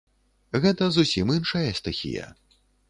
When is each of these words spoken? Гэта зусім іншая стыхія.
Гэта 0.63 0.87
зусім 0.95 1.37
іншая 1.37 1.67
стыхія. 1.83 2.25